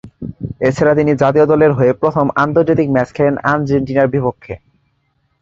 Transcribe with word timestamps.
এছাড়া 0.61 0.93
তিনি 0.95 1.11
জাতীয় 1.21 1.45
দলের 1.51 1.71
হয়ে 1.77 1.91
প্রথম 2.01 2.25
আন্তর্জাতিক 2.43 2.87
ম্যাচ 2.91 3.09
খেলেন 3.15 3.35
আর্জেন্টিনার 3.51 4.11
বিপক্ষে। 4.13 4.53